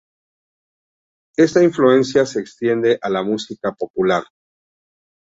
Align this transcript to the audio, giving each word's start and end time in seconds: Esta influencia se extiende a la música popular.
Esta 1.37 1.61
influencia 1.63 2.25
se 2.25 2.39
extiende 2.39 2.97
a 3.03 3.07
la 3.11 3.21
música 3.21 3.71
popular. 3.75 4.23